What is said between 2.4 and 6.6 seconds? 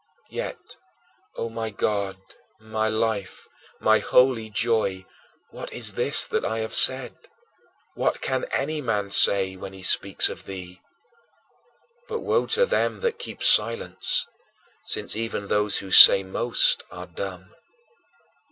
my life, my holy Joy, what is this that I